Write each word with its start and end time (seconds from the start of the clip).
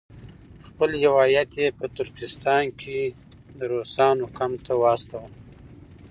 خپل 0.67 0.89
یو 1.05 1.13
هیات 1.23 1.51
یې 1.61 1.67
په 1.79 1.85
ترکستان 1.97 2.63
کې 2.81 2.99
د 3.57 3.59
روسانو 3.73 4.25
کمپ 4.37 4.57
ته 4.65 4.73
واستاوه. 4.81 5.29